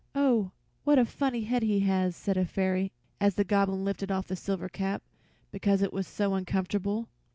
[0.15, 0.49] "Oh,
[0.83, 4.35] what a funny head he has!" said a fairy as the Goblin lifted off the
[4.35, 5.03] silver cap,
[5.51, 7.07] because it was so uncomfortable.